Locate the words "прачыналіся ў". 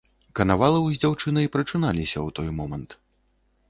1.59-2.29